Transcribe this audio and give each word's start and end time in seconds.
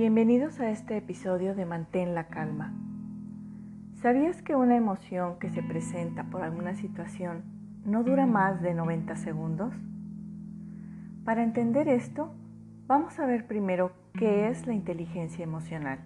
Bienvenidos 0.00 0.60
a 0.60 0.70
este 0.70 0.96
episodio 0.96 1.54
de 1.54 1.66
Mantén 1.66 2.14
la 2.14 2.28
calma. 2.28 2.72
¿Sabías 4.00 4.40
que 4.40 4.56
una 4.56 4.74
emoción 4.74 5.38
que 5.38 5.50
se 5.50 5.62
presenta 5.62 6.24
por 6.24 6.40
alguna 6.40 6.74
situación 6.74 7.42
no 7.84 8.02
dura 8.02 8.24
más 8.24 8.62
de 8.62 8.72
90 8.72 9.14
segundos? 9.16 9.74
Para 11.26 11.42
entender 11.42 11.86
esto, 11.86 12.32
vamos 12.86 13.18
a 13.18 13.26
ver 13.26 13.46
primero 13.46 13.92
qué 14.14 14.48
es 14.48 14.66
la 14.66 14.72
inteligencia 14.72 15.44
emocional. 15.44 15.98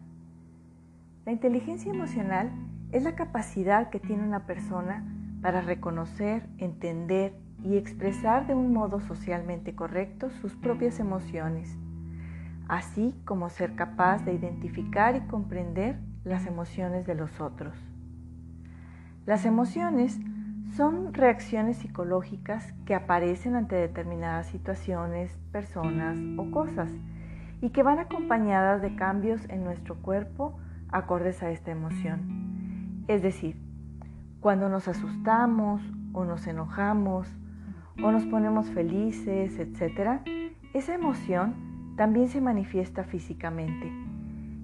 La 1.24 1.30
inteligencia 1.30 1.92
emocional 1.92 2.50
es 2.90 3.04
la 3.04 3.14
capacidad 3.14 3.90
que 3.90 4.00
tiene 4.00 4.24
una 4.24 4.44
persona 4.44 5.04
para 5.40 5.60
reconocer, 5.60 6.48
entender 6.58 7.36
y 7.62 7.76
expresar 7.76 8.48
de 8.48 8.56
un 8.56 8.72
modo 8.72 8.98
socialmente 8.98 9.76
correcto 9.76 10.30
sus 10.30 10.56
propias 10.56 10.98
emociones 10.98 11.78
así 12.68 13.14
como 13.24 13.50
ser 13.50 13.74
capaz 13.74 14.24
de 14.24 14.32
identificar 14.32 15.16
y 15.16 15.20
comprender 15.22 15.98
las 16.24 16.46
emociones 16.46 17.06
de 17.06 17.14
los 17.14 17.40
otros. 17.40 17.74
Las 19.26 19.44
emociones 19.44 20.18
son 20.76 21.14
reacciones 21.14 21.78
psicológicas 21.78 22.72
que 22.84 22.94
aparecen 22.94 23.54
ante 23.54 23.76
determinadas 23.76 24.46
situaciones, 24.46 25.36
personas 25.52 26.18
o 26.36 26.50
cosas 26.50 26.90
y 27.60 27.70
que 27.70 27.82
van 27.82 27.98
acompañadas 27.98 28.82
de 28.82 28.96
cambios 28.96 29.48
en 29.48 29.64
nuestro 29.64 29.96
cuerpo 29.96 30.58
acordes 30.88 31.42
a 31.42 31.50
esta 31.50 31.70
emoción. 31.70 33.04
Es 33.08 33.22
decir, 33.22 33.56
cuando 34.40 34.68
nos 34.68 34.88
asustamos 34.88 35.82
o 36.12 36.24
nos 36.24 36.46
enojamos 36.46 37.28
o 38.02 38.10
nos 38.10 38.24
ponemos 38.26 38.68
felices, 38.70 39.58
etc., 39.58 40.20
esa 40.74 40.94
emoción 40.94 41.63
también 41.96 42.28
se 42.28 42.40
manifiesta 42.40 43.04
físicamente, 43.04 43.92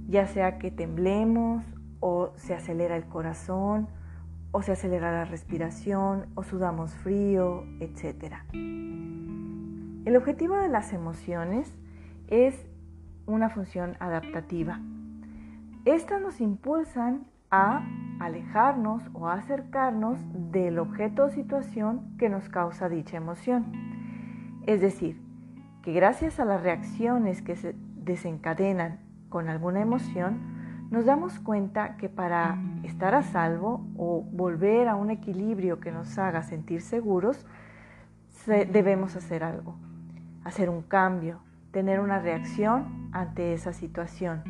ya 0.08 0.26
sea 0.26 0.58
que 0.58 0.70
temblemos 0.70 1.64
o 2.00 2.32
se 2.36 2.54
acelera 2.54 2.96
el 2.96 3.04
corazón 3.04 3.88
o 4.52 4.62
se 4.62 4.72
acelera 4.72 5.12
la 5.12 5.24
respiración 5.24 6.26
o 6.34 6.42
sudamos 6.42 6.92
frío, 6.94 7.64
etc. 7.78 8.34
El 10.04 10.16
objetivo 10.16 10.56
de 10.56 10.68
las 10.68 10.92
emociones 10.92 11.72
es 12.26 12.66
una 13.26 13.48
función 13.48 13.96
adaptativa. 14.00 14.80
Estas 15.84 16.20
nos 16.20 16.40
impulsan 16.40 17.26
a 17.50 17.86
alejarnos 18.18 19.02
o 19.12 19.28
acercarnos 19.28 20.18
del 20.50 20.78
objeto 20.78 21.26
o 21.26 21.30
situación 21.30 22.16
que 22.18 22.28
nos 22.28 22.48
causa 22.48 22.88
dicha 22.88 23.16
emoción. 23.16 23.72
Es 24.66 24.80
decir, 24.80 25.29
que 25.82 25.92
gracias 25.92 26.40
a 26.40 26.44
las 26.44 26.62
reacciones 26.62 27.42
que 27.42 27.56
se 27.56 27.74
desencadenan 27.96 29.00
con 29.28 29.48
alguna 29.48 29.80
emoción, 29.80 30.38
nos 30.90 31.04
damos 31.04 31.38
cuenta 31.38 31.96
que 31.96 32.08
para 32.08 32.58
estar 32.82 33.14
a 33.14 33.22
salvo 33.22 33.86
o 33.96 34.22
volver 34.22 34.88
a 34.88 34.96
un 34.96 35.10
equilibrio 35.10 35.78
que 35.78 35.92
nos 35.92 36.18
haga 36.18 36.42
sentir 36.42 36.82
seguros, 36.82 37.46
debemos 38.46 39.14
hacer 39.16 39.44
algo, 39.44 39.76
hacer 40.44 40.68
un 40.68 40.82
cambio, 40.82 41.40
tener 41.70 42.00
una 42.00 42.18
reacción 42.18 43.08
ante 43.12 43.54
esa 43.54 43.72
situación. 43.72 44.42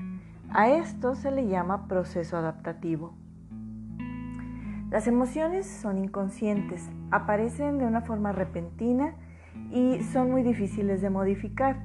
A 0.52 0.68
esto 0.68 1.14
se 1.14 1.30
le 1.30 1.46
llama 1.46 1.86
proceso 1.86 2.36
adaptativo. 2.36 3.14
Las 4.90 5.06
emociones 5.06 5.66
son 5.66 5.98
inconscientes, 5.98 6.90
aparecen 7.10 7.78
de 7.78 7.84
una 7.84 8.00
forma 8.00 8.32
repentina 8.32 9.14
y 9.70 10.02
son 10.12 10.30
muy 10.30 10.42
difíciles 10.42 11.00
de 11.00 11.10
modificar. 11.10 11.84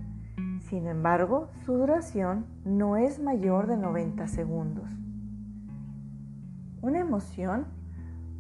Sin 0.69 0.87
embargo, 0.87 1.49
su 1.65 1.73
duración 1.73 2.45
no 2.65 2.97
es 2.97 3.19
mayor 3.19 3.67
de 3.67 3.77
90 3.77 4.27
segundos. 4.27 4.89
Una 6.81 6.99
emoción 6.99 7.65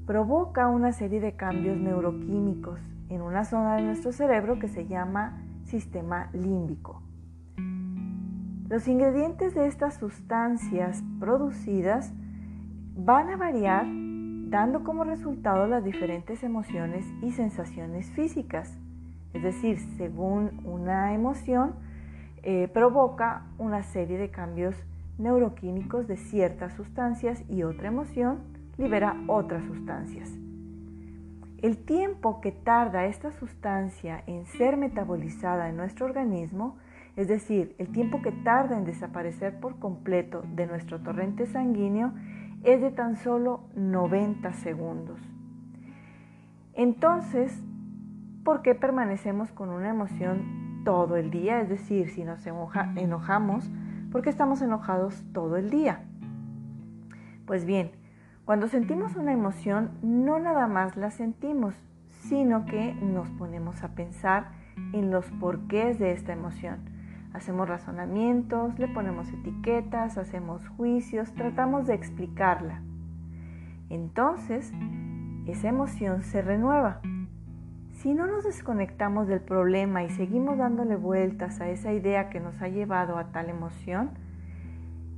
provoca 0.05 0.67
una 0.67 0.91
serie 0.91 1.19
de 1.19 1.35
cambios 1.35 1.77
neuroquímicos 1.77 2.79
en 3.09 3.21
una 3.21 3.43
zona 3.43 3.75
de 3.75 3.83
nuestro 3.83 4.11
cerebro 4.11 4.59
que 4.59 4.67
se 4.67 4.87
llama 4.87 5.41
sistema 5.63 6.29
límbico. 6.33 7.01
Los 8.69 8.87
ingredientes 8.87 9.53
de 9.53 9.67
estas 9.67 9.95
sustancias 9.95 11.03
producidas 11.19 12.11
van 12.95 13.29
a 13.29 13.37
variar 13.37 13.85
dando 14.49 14.83
como 14.83 15.03
resultado 15.03 15.67
las 15.67 15.83
diferentes 15.83 16.43
emociones 16.43 17.05
y 17.21 17.31
sensaciones 17.31 18.09
físicas. 18.11 18.77
Es 19.35 19.43
decir, 19.43 19.79
según 19.97 20.61
una 20.63 21.13
emoción, 21.13 21.73
eh, 22.41 22.69
provoca 22.73 23.43
una 23.57 23.83
serie 23.83 24.17
de 24.17 24.31
cambios 24.31 24.77
neuroquímicos 25.17 26.07
de 26.07 26.15
ciertas 26.15 26.73
sustancias 26.73 27.43
y 27.49 27.63
otra 27.63 27.89
emoción 27.89 28.39
libera 28.77 29.21
otras 29.27 29.65
sustancias. 29.65 30.31
El 31.61 31.77
tiempo 31.83 32.39
que 32.39 32.53
tarda 32.53 33.07
esta 33.07 33.33
sustancia 33.33 34.23
en 34.25 34.45
ser 34.45 34.77
metabolizada 34.77 35.67
en 35.67 35.75
nuestro 35.75 36.05
organismo, 36.05 36.77
es 37.17 37.27
decir, 37.27 37.75
el 37.77 37.89
tiempo 37.91 38.21
que 38.21 38.31
tarda 38.31 38.77
en 38.77 38.85
desaparecer 38.85 39.59
por 39.59 39.79
completo 39.79 40.45
de 40.55 40.65
nuestro 40.65 41.01
torrente 41.01 41.45
sanguíneo, 41.45 42.13
es 42.63 42.81
de 42.81 42.91
tan 42.91 43.17
solo 43.17 43.65
90 43.75 44.53
segundos. 44.53 45.19
Entonces, 46.73 47.61
¿Por 48.45 48.61
qué 48.61 48.75
permanecemos 48.75 49.51
con 49.51 49.69
una 49.69 49.89
emoción 49.89 50.83
todo 50.85 51.17
el 51.17 51.31
día? 51.31 51.61
Es 51.61 51.67
decir, 51.67 52.11
si 52.11 52.23
nos 52.23 52.45
enojamos, 52.45 53.67
¿por 54.11 54.21
qué 54.21 54.29
estamos 54.29 54.61
enojados 54.61 55.23
todo 55.33 55.57
el 55.57 55.71
día? 55.71 56.03
Pues 57.47 57.65
bien, 57.65 57.89
cuando 58.45 58.67
sentimos 58.67 59.15
una 59.15 59.33
emoción, 59.33 59.89
no 60.03 60.37
nada 60.37 60.67
más 60.67 60.95
la 60.95 61.09
sentimos, 61.09 61.73
sino 62.29 62.67
que 62.67 62.93
nos 62.93 63.27
ponemos 63.31 63.83
a 63.83 63.95
pensar 63.95 64.51
en 64.93 65.09
los 65.09 65.25
porqués 65.31 65.97
de 65.97 66.11
esta 66.11 66.31
emoción. 66.31 66.81
Hacemos 67.33 67.67
razonamientos, 67.67 68.77
le 68.77 68.87
ponemos 68.87 69.27
etiquetas, 69.29 70.19
hacemos 70.19 70.67
juicios, 70.69 71.33
tratamos 71.33 71.87
de 71.87 71.95
explicarla. 71.95 72.83
Entonces, 73.89 74.71
esa 75.47 75.67
emoción 75.67 76.21
se 76.21 76.43
renueva 76.43 77.01
si 78.05 78.13
no 78.13 78.27
nos 78.27 78.43
desconectamos 78.43 79.27
del 79.27 79.39
problema 79.39 80.03
y 80.03 80.11
seguimos 80.11 80.59
dándole 80.59 80.95
vueltas 80.95 81.59
a 81.59 81.71
esa 81.71 81.91
idea 81.91 82.29
que 82.29 82.39
nos 82.39 82.61
ha 82.61 82.67
llevado 82.67 83.17
a 83.17 83.31
tal 83.31 83.49
emoción, 83.49 84.11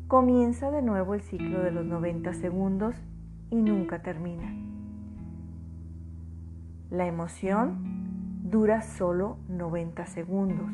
comienza 0.08 0.72
de 0.72 0.82
nuevo 0.82 1.14
el 1.14 1.20
ciclo 1.20 1.62
de 1.62 1.72
los 1.72 1.86
90 1.86 2.34
segundos 2.36 2.96
y 3.50 3.58
nunca 3.58 4.02
termina. 4.04 4.56
La 6.90 7.08
emoción 7.08 8.40
dura 8.50 8.82
solo 8.82 9.36
90 9.50 10.06
segundos 10.06 10.72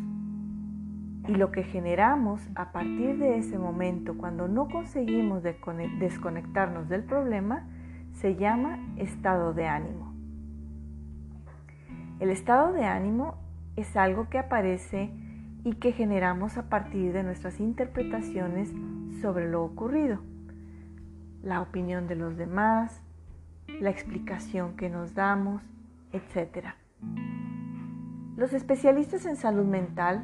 y 1.27 1.33
lo 1.33 1.51
que 1.51 1.63
generamos 1.63 2.47
a 2.53 2.71
partir 2.71 3.17
de 3.17 3.39
ese 3.39 3.57
momento 3.57 4.15
cuando 4.19 4.47
no 4.47 4.67
conseguimos 4.67 5.41
desconectarnos 5.41 6.89
del 6.89 7.05
problema 7.05 7.65
se 8.11 8.35
llama 8.35 8.77
estado 8.97 9.55
de 9.55 9.65
ánimo. 9.65 10.12
El 12.19 12.29
estado 12.29 12.71
de 12.73 12.85
ánimo 12.85 13.35
es 13.75 13.97
algo 13.97 14.29
que 14.29 14.37
aparece 14.37 15.11
y 15.63 15.75
que 15.75 15.91
generamos 15.91 16.57
a 16.57 16.69
partir 16.69 17.13
de 17.13 17.23
nuestras 17.23 17.59
interpretaciones 17.59 18.71
sobre 19.21 19.49
lo 19.49 19.63
ocurrido, 19.63 20.19
la 21.41 21.61
opinión 21.61 22.07
de 22.07 22.15
los 22.15 22.37
demás, 22.37 23.01
la 23.79 23.89
explicación 23.89 24.75
que 24.75 24.89
nos 24.89 25.15
damos, 25.15 25.63
etc. 26.11 26.67
Los 28.35 28.53
especialistas 28.53 29.25
en 29.25 29.35
salud 29.35 29.65
mental 29.65 30.21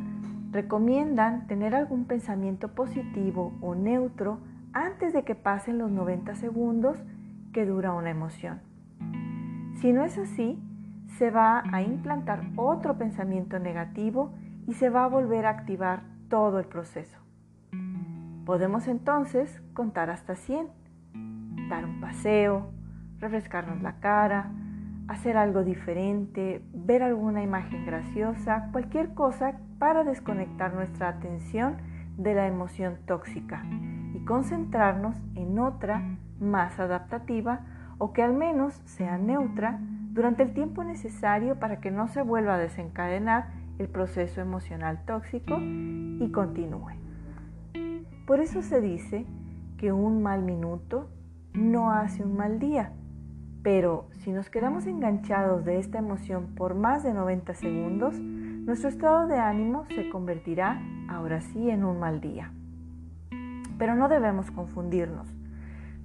recomiendan 0.52 1.48
tener 1.48 1.76
algún 1.76 2.06
pensamiento 2.06 2.70
positivo 2.70 3.54
o 3.62 3.76
neutro 3.76 4.40
antes 4.74 5.14
de 5.14 5.24
que 5.24 5.36
pasen 5.36 5.78
los 5.78 5.92
90 5.92 6.36
segundos 6.36 6.98
que 7.54 7.66
dura 7.66 7.94
una 7.94 8.10
emoción. 8.10 8.62
Si 9.76 9.94
no 9.94 10.04
es 10.04 10.18
así, 10.18 10.60
se 11.18 11.32
va 11.32 11.64
a 11.72 11.82
implantar 11.82 12.44
otro 12.56 12.98
pensamiento 12.98 13.60
negativo 13.60 14.34
y 14.68 14.74
se 14.74 14.90
va 14.90 15.06
a 15.06 15.08
volver 15.08 15.46
a 15.46 15.50
activar 15.50 16.04
todo 16.30 16.60
el 16.60 16.66
proceso. 16.66 17.18
Podemos 18.46 18.88
entonces 18.88 19.62
contar 19.74 20.10
hasta 20.10 20.36
100, 20.36 20.68
dar 21.70 21.86
un 21.86 22.00
paseo, 22.00 22.72
refrescarnos 23.20 23.82
la 23.82 24.00
cara, 24.00 24.52
hacer 25.08 25.38
algo 25.38 25.64
diferente, 25.64 26.64
ver 26.74 27.04
alguna 27.04 27.42
imagen 27.42 27.86
graciosa, 27.86 28.70
cualquier 28.72 29.14
cosa 29.14 29.60
para 29.80 30.04
desconectar 30.04 30.74
nuestra 30.74 31.10
atención 31.10 31.78
de 32.18 32.36
la 32.36 32.48
emoción 32.48 32.98
tóxica 33.06 33.64
y 34.14 34.24
concentrarnos 34.26 35.16
en 35.36 35.58
otra 35.58 36.04
más 36.40 36.80
adaptativa 36.80 37.62
o 37.98 38.14
que 38.14 38.22
al 38.22 38.34
menos 38.34 38.82
sea 38.86 39.18
neutra 39.18 39.80
durante 40.20 40.44
el 40.44 40.52
tiempo 40.52 40.84
necesario 40.84 41.60
para 41.60 41.80
que 41.80 41.92
no 41.92 42.10
se 42.10 42.22
vuelva 42.22 42.56
a 42.56 42.58
desencadenar 42.58 43.52
el 43.78 43.88
proceso 43.88 44.42
emocional 44.42 45.06
tóxico 45.06 45.58
y 45.62 46.30
continúe. 46.34 46.90
Por 48.28 48.42
eso 48.42 48.62
se 48.62 48.82
dice 48.82 49.26
que 49.78 49.94
un 49.94 50.22
mal 50.22 50.44
minuto 50.44 51.10
no 51.54 51.94
hace 51.94 52.26
un 52.26 52.36
mal 52.36 52.60
día. 52.60 52.92
Pero 53.64 54.10
si 54.20 54.34
nos 54.34 54.50
quedamos 54.50 54.88
enganchados 54.88 55.64
de 55.64 55.80
esta 55.80 56.00
emoción 56.00 56.48
por 56.54 56.76
más 56.76 57.02
de 57.02 57.14
90 57.14 57.54
segundos, 57.54 58.20
nuestro 58.20 58.90
estado 58.90 59.26
de 59.26 59.40
ánimo 59.40 59.86
se 59.86 60.10
convertirá 60.10 60.82
ahora 61.08 61.40
sí 61.40 61.70
en 61.70 61.86
un 61.86 61.98
mal 61.98 62.20
día. 62.20 62.52
Pero 63.78 63.96
no 63.96 64.10
debemos 64.10 64.52
confundirnos. 64.52 65.34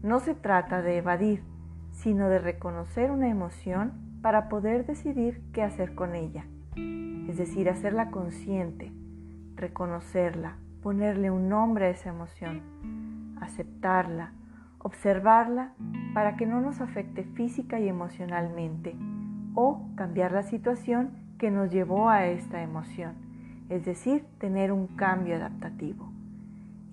No 0.05 0.21
se 0.21 0.37
trata 0.37 0.83
de 0.83 0.99
evadir, 0.99 1.43
sino 1.91 2.29
de 2.29 2.39
reconocer 2.39 3.11
una 3.11 3.29
emoción 3.29 4.04
para 4.25 4.49
poder 4.49 4.87
decidir 4.87 5.43
qué 5.53 5.63
hacer 5.63 5.95
con 5.95 6.15
ella. 6.15 6.47
Es 7.29 7.37
decir, 7.37 7.69
hacerla 7.69 8.11
consciente, 8.11 8.91
reconocerla, 9.55 10.57
ponerle 10.83 11.31
un 11.31 11.51
nombre 11.51 11.85
a 11.85 11.91
esa 11.91 12.09
emoción, 12.09 12.63
aceptarla, 13.43 14.33
observarla 14.79 15.75
para 16.15 16.37
que 16.37 16.47
no 16.47 16.63
nos 16.63 16.81
afecte 16.81 17.25
física 17.25 17.79
y 17.79 17.87
emocionalmente 17.87 18.97
o 19.55 19.91
cambiar 19.95 20.33
la 20.33 20.43
situación 20.43 21.11
que 21.37 21.51
nos 21.51 21.71
llevó 21.71 22.09
a 22.09 22.25
esta 22.25 22.63
emoción, 22.63 23.13
es 23.69 23.85
decir, 23.85 24.25
tener 24.39 24.73
un 24.73 24.87
cambio 24.87 25.37
adaptativo. 25.37 26.11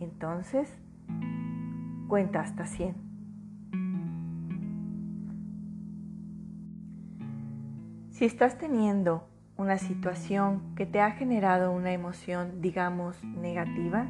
Entonces, 0.01 0.77
cuenta 2.10 2.42
hasta 2.42 2.66
100. 2.66 3.11
Si 8.21 8.25
estás 8.25 8.59
teniendo 8.59 9.27
una 9.57 9.79
situación 9.79 10.75
que 10.75 10.85
te 10.85 11.01
ha 11.01 11.09
generado 11.09 11.71
una 11.71 11.91
emoción, 11.91 12.62
digamos, 12.62 13.23
negativa, 13.23 14.06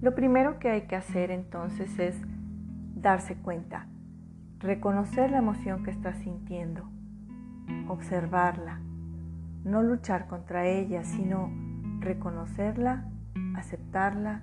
lo 0.00 0.16
primero 0.16 0.58
que 0.58 0.70
hay 0.70 0.88
que 0.88 0.96
hacer 0.96 1.30
entonces 1.30 1.96
es 2.00 2.20
darse 2.96 3.36
cuenta, 3.36 3.86
reconocer 4.58 5.30
la 5.30 5.38
emoción 5.38 5.84
que 5.84 5.92
estás 5.92 6.18
sintiendo, 6.18 6.90
observarla, 7.86 8.80
no 9.62 9.84
luchar 9.84 10.26
contra 10.26 10.66
ella, 10.66 11.04
sino 11.04 11.48
reconocerla, 12.00 13.04
aceptarla 13.54 14.42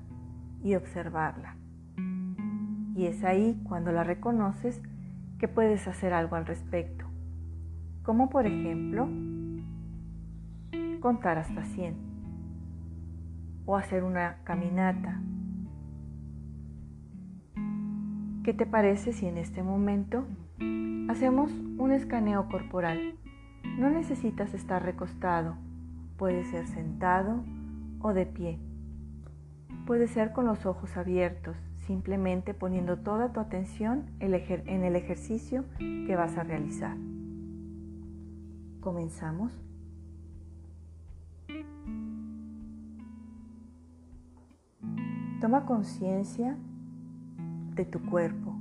y 0.63 0.75
observarla. 0.75 1.57
Y 2.95 3.07
es 3.07 3.25
ahí 3.25 3.61
cuando 3.65 3.91
la 3.91 4.05
reconoces 4.05 4.81
que 5.37 5.49
puedes 5.49 5.85
hacer 5.89 6.13
algo 6.13 6.37
al 6.37 6.45
respecto, 6.45 7.00
como 8.03 8.29
por 8.29 8.45
ejemplo 8.45 9.07
contar 10.99 11.37
hasta 11.37 11.63
100 11.63 11.95
o 13.65 13.75
hacer 13.75 14.03
una 14.03 14.37
caminata 14.43 15.21
¿Qué 18.43 18.55
te 18.55 18.65
parece 18.65 19.13
si 19.13 19.27
en 19.27 19.37
este 19.37 19.61
momento 19.61 20.25
hacemos 21.09 21.51
un 21.77 21.91
escaneo 21.91 22.49
corporal? 22.49 23.13
No 23.77 23.91
necesitas 23.91 24.55
estar 24.55 24.83
recostado, 24.83 25.57
puede 26.17 26.43
ser 26.45 26.65
sentado 26.65 27.43
o 28.01 28.15
de 28.15 28.25
pie. 28.25 28.57
Puede 29.85 30.07
ser 30.07 30.31
con 30.31 30.45
los 30.45 30.65
ojos 30.65 30.97
abiertos, 30.97 31.55
simplemente 31.85 32.55
poniendo 32.55 32.97
toda 32.97 33.31
tu 33.31 33.39
atención 33.39 34.09
en 34.19 34.83
el 34.83 34.95
ejercicio 34.95 35.65
que 35.77 36.15
vas 36.15 36.35
a 36.35 36.43
realizar. 36.43 36.97
Comenzamos. 38.81 39.51
Toma 45.39 45.67
conciencia 45.67 46.57
de 47.75 47.85
tu 47.85 48.03
cuerpo 48.03 48.55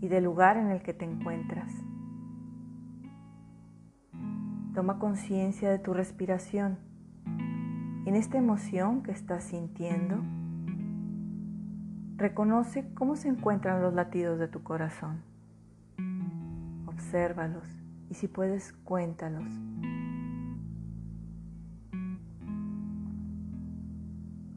y 0.00 0.06
del 0.06 0.22
lugar 0.22 0.56
en 0.56 0.70
el 0.70 0.82
que 0.82 0.94
te 0.94 1.04
encuentras. 1.04 1.72
Toma 4.72 5.00
conciencia 5.00 5.68
de 5.68 5.80
tu 5.80 5.92
respiración. 5.94 6.78
En 8.06 8.14
esta 8.14 8.38
emoción 8.38 9.02
que 9.02 9.10
estás 9.10 9.42
sintiendo, 9.42 10.22
reconoce 12.16 12.94
cómo 12.94 13.16
se 13.16 13.28
encuentran 13.28 13.82
los 13.82 13.94
latidos 13.94 14.38
de 14.38 14.46
tu 14.46 14.62
corazón. 14.62 15.22
Obsérvalos 16.86 17.81
y 18.12 18.14
si 18.14 18.28
puedes, 18.28 18.74
cuéntalos. 18.84 19.48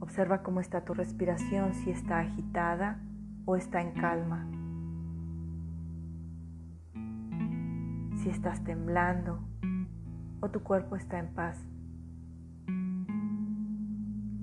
Observa 0.01 0.43
cómo 0.43 0.59
está 0.59 0.83
tu 0.83 0.93
respiración, 0.93 1.73
si 1.73 1.89
está 1.89 2.19
agitada 2.19 2.99
o 3.45 3.55
está 3.55 3.81
en 3.81 3.93
calma. 3.93 4.45
Si 8.17 8.27
estás 8.27 8.61
temblando 8.65 9.39
o 10.41 10.49
tu 10.49 10.61
cuerpo 10.61 10.97
está 10.97 11.17
en 11.19 11.33
paz. 11.33 11.57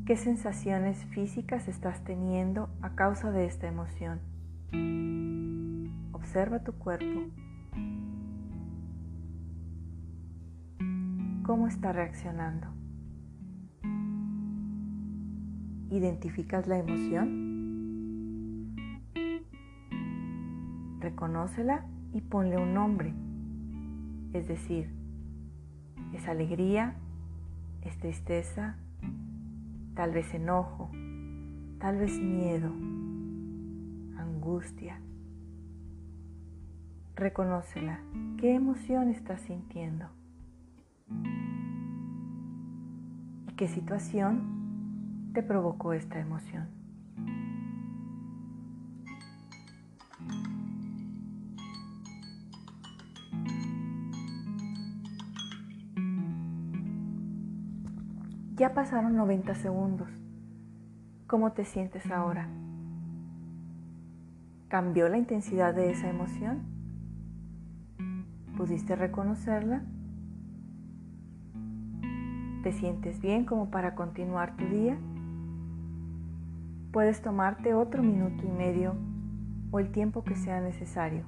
¿Qué 0.06 0.17
sensaciones 0.17 1.05
físicas 1.05 1.69
estás 1.69 2.03
teniendo 2.03 2.70
a 2.81 2.94
causa 2.94 3.31
de 3.31 3.44
esta 3.44 3.69
emoción? 3.69 4.23
Observa 6.14 6.64
tu 6.64 6.73
cuerpo. 6.73 7.42
¿Cómo 11.43 11.67
está 11.67 11.93
reaccionando? 11.93 12.69
¿Identificas 15.91 16.67
la 16.67 16.79
emoción? 16.79 17.53
reconócela 21.03 21.85
y 22.15 22.21
ponle 22.21 22.56
un 22.56 22.73
nombre. 22.73 23.12
Es 24.33 24.49
decir, 24.49 24.89
es 26.15 26.27
alegría, 26.29 26.94
es 27.83 27.99
tristeza, 27.99 28.77
tal 29.95 30.12
vez 30.12 30.33
enojo, 30.33 30.91
tal 31.79 31.99
vez 31.99 32.19
miedo, 32.19 32.71
angustia. 34.17 35.00
Reconócela. 37.15 38.00
¿Qué 38.38 38.55
emoción 38.55 39.11
estás 39.11 39.43
sintiendo? 39.43 40.06
¿Y 43.49 43.52
qué 43.54 43.69
situación 43.69 45.31
te 45.35 45.42
provocó 45.42 45.92
esta 45.92 46.19
emoción? 46.19 46.69
Ya 58.57 58.75
pasaron 58.75 59.16
90 59.16 59.54
segundos. 59.57 60.09
¿Cómo 61.26 61.52
te 61.52 61.64
sientes 61.64 62.11
ahora? 62.11 62.49
¿Cambió 64.69 65.09
la 65.09 65.19
intensidad 65.19 65.75
de 65.75 65.90
esa 65.90 66.09
emoción? 66.09 66.62
¿Pudiste 68.57 68.95
reconocerla? 68.95 69.83
¿Te 72.62 72.73
sientes 72.73 73.21
bien 73.21 73.45
como 73.45 73.71
para 73.71 73.97
continuar 73.97 74.57
tu 74.57 74.64
día? 74.66 74.97
Puedes 76.92 77.21
tomarte 77.21 77.75
otro 77.75 78.04
minuto 78.04 78.45
y 78.47 78.50
medio 78.50 78.95
o 79.73 79.81
el 79.81 79.90
tiempo 79.90 80.23
que 80.23 80.37
sea 80.37 80.61
necesario. 80.61 81.25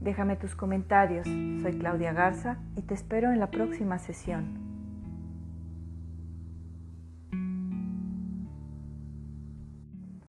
Déjame 0.00 0.36
tus 0.36 0.54
comentarios. 0.54 1.26
Soy 1.26 1.78
Claudia 1.78 2.14
Garza 2.14 2.56
y 2.76 2.82
te 2.82 2.94
espero 2.94 3.30
en 3.30 3.40
la 3.40 3.50
próxima 3.50 3.98
sesión. 3.98 4.67